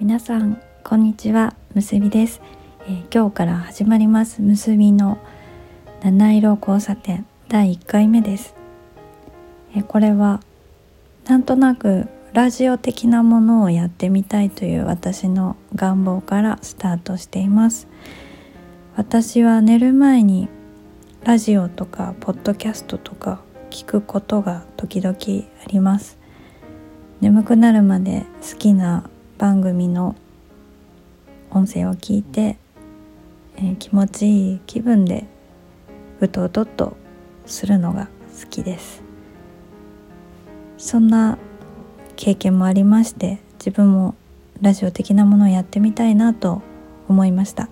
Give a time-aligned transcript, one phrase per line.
[0.00, 1.54] 皆さんこんにちは。
[1.74, 2.40] むすびです、
[2.86, 5.18] えー、今日から始まりますむすびの
[6.02, 8.54] 七色交差点第1回目です、
[9.76, 10.40] えー、これは
[11.26, 17.86] なんとなくラジオ的なものをやってみたいという私の願望からスタートしています。
[18.96, 20.48] 私は寝る前に
[21.24, 25.16] ラジオとかポッドキャストとか聞くことが時々
[25.62, 26.18] あります。
[27.20, 29.08] 眠くなるまで好きな
[29.42, 30.14] 番組の
[31.50, 32.58] 音声を聞いて、
[33.56, 35.24] えー、気持ちいい気分で
[36.20, 36.96] うとうとっと
[37.44, 38.08] するのが
[38.40, 39.02] 好きです。
[40.78, 41.38] そんな
[42.14, 44.14] 経験もありまして自分も
[44.60, 46.62] ラジオ的なものをやってみたいなと
[47.08, 47.68] 思いました。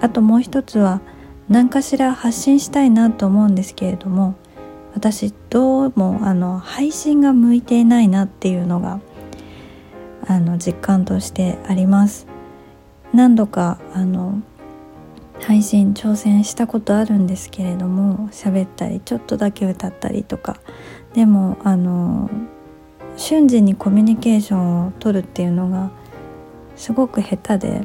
[0.00, 1.02] あともう一つは
[1.50, 4.36] 何かしら発信したいなと思うんですけれども
[4.94, 9.00] 私どうもあの配信が向いていないなっていうのが
[10.26, 12.26] あの実感としてあります。
[13.12, 14.40] 何度かあの
[15.40, 20.56] 配信挑戦したことあるんですけれども喋ったりちょっとだけ歌ったりとか。
[21.14, 22.30] でもあの
[23.16, 25.90] 瞬時にコミュニケーションを取るっていうのが
[26.76, 27.84] すごく下手で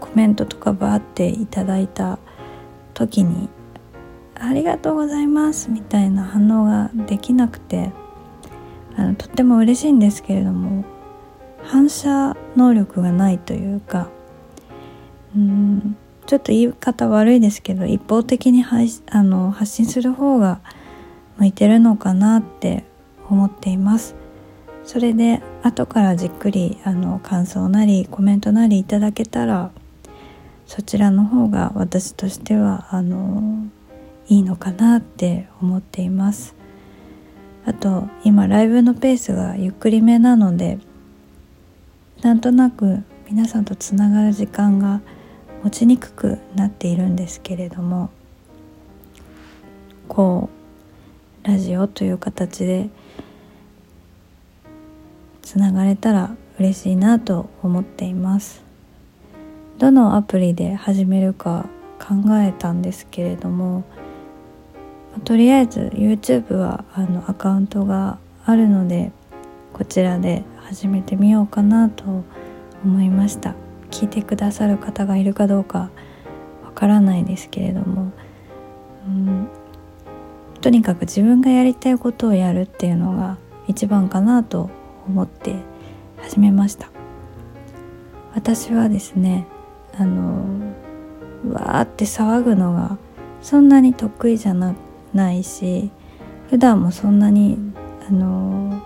[0.00, 2.18] コメントとかバーっていただいた
[2.92, 3.48] 時に
[4.34, 7.92] ありがとうございますみたいな反応ができなくて
[8.96, 10.84] あのとっても嬉しいんですけれども
[11.64, 14.08] 反射能力がないというか
[15.36, 20.60] うんちょっと言い方悪いですけど一方的に配あの発信する方が
[21.38, 22.84] 向いてるのかなって
[23.28, 24.14] 思っています。
[24.84, 29.70] それで後からじっくりあの感想なりコメントなりいただけたら
[30.66, 33.66] そちらの方が私としてはあの
[34.28, 36.54] いいのかなって思っています。
[37.66, 40.78] あと今ライブのペースがゆっくりめなので
[42.24, 45.02] なんとなく皆さんとつながる時間が
[45.62, 48.08] 持ちにくくなっているんですけれども
[50.08, 50.48] こ
[51.44, 52.88] うラジオという形で
[55.42, 58.62] つながれたら嬉しいなと思っています。
[59.76, 61.66] どのアプリで始めるか
[61.98, 63.84] 考えたんですけれども
[65.24, 69.12] とりあえず YouTube はあのアカウントがあるので
[69.74, 72.24] こちらで始めてみようかなと
[72.84, 73.54] 思いました。
[73.90, 75.90] 聞いてくださる方がいるかどうか
[76.64, 78.12] わからないですけれども、
[79.06, 79.48] うん、
[80.60, 83.36] とにかく自分がやりたいことをやるっていうのが
[83.68, 84.70] 一番かなと
[85.06, 85.54] 思って
[86.22, 86.90] 始めました。
[88.34, 89.46] 私はですね
[89.96, 90.44] あの
[91.52, 92.98] わーって騒ぐのが
[93.42, 94.74] そんなに得意じゃな
[95.12, 95.90] ないし
[96.48, 97.58] 普段もそんなに
[98.08, 98.82] あの、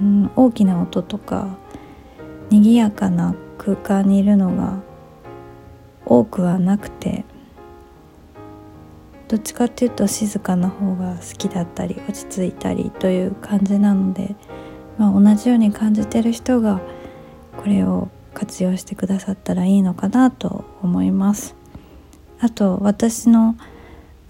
[0.00, 1.56] うん、大きな音とか
[2.50, 4.80] 賑やかな空間にいるのが
[6.04, 7.24] 多くはなくて
[9.28, 14.36] どっちかっていうと静かな方が好きだったり落ち着いたりという感じなので、
[14.98, 16.80] まあ、同じように感じてる人が
[17.56, 21.56] これを活用してくださったらいいのかなと思います。
[22.38, 23.56] あと私の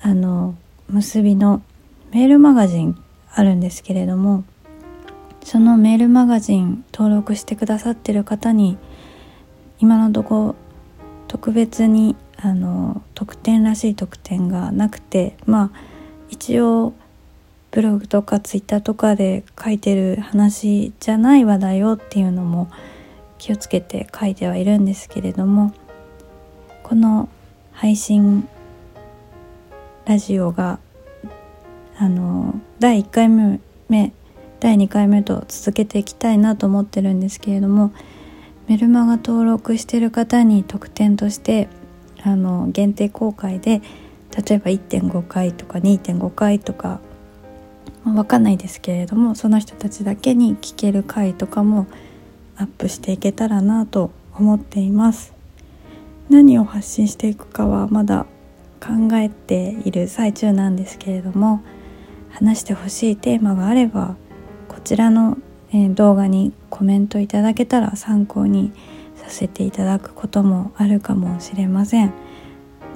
[0.00, 0.55] あの
[0.88, 1.62] 結びの
[2.12, 2.97] メールマガジン
[3.34, 4.44] あるんですけれども
[5.47, 8.77] そのメールマガジン登録してくださってる方に
[9.79, 10.57] 今のとこ
[11.29, 15.79] 特別にあの特典らしい特典がなくてまあ
[16.31, 16.95] 一応
[17.71, 22.69] ブログとかツイッターとかで書いてる話じゃない話題をっていうのも
[23.39, 25.73] 気をつけて書いてはいるんですけれども
[26.83, 27.29] この
[27.71, 28.49] 配信
[30.06, 30.81] ラジオが
[31.97, 34.12] あの第1回目
[34.66, 37.93] 第2回目と続けていきたいなと思ってるんですけれども
[38.66, 41.69] メルマガ登録してる方に特典として
[42.25, 43.81] あの限定公開で
[44.37, 46.99] 例えば1.5回とか2.5回とか、
[48.03, 51.87] まあ、分かんないですけれどもその人たちだけに聞ける回とかも
[52.56, 55.32] アップしていけたらなと思っています。
[56.29, 58.26] 何を発信していくかはまだ
[58.81, 61.62] 考えている最中なんですけれども
[62.31, 64.17] 話してほしいテーマがあれば
[64.87, 65.37] ちらの、
[65.73, 68.73] え動画にコメントいただけたら参考に
[69.17, 72.12] させていただくこともあるかもしれません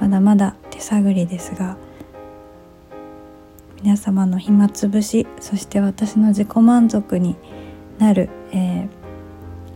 [0.01, 1.77] まだまだ手探りですが
[3.83, 7.35] 皆様の暇つぶしそして私の自己満足に
[7.99, 8.89] なる、えー、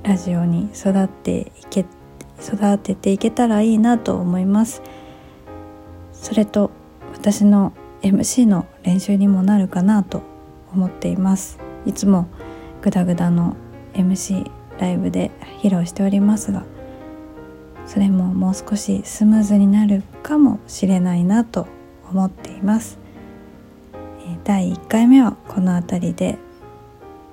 [0.04, 1.84] ラジオに育っていけ
[2.40, 4.82] 育てていけたらいいなと思います。
[6.12, 6.70] それと
[7.12, 7.72] 私の
[8.02, 10.22] MC の練習にもなるかなと
[10.72, 12.28] 思っていますいつも
[12.82, 13.56] グダグダの
[13.94, 15.30] MC ライブで
[15.62, 16.64] 披露しておりますが
[17.86, 21.66] それももう少しスムーズになるかもしれないなと
[22.10, 22.98] 思っています。
[24.44, 26.38] 第1回目はこの辺りで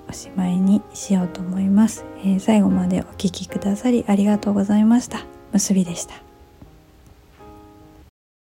[0.10, 5.26] おしまいにしようと思います、え、最後までお聴きくださりありがとうございました。
[5.52, 6.31] 結びでした。